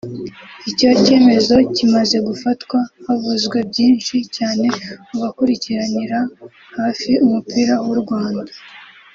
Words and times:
Icyo 0.69 0.89
cyemezo 1.03 1.55
kimaze 1.75 2.17
gufatwa 2.27 2.77
havuzwe 3.05 3.57
byinshi 3.69 4.15
cyane 4.35 4.65
mu 5.09 5.17
bakurikiranira 5.23 6.19
hafi 6.77 7.11
umupira 7.25 7.73
w’u 7.87 7.97
Rwanda 8.01 8.51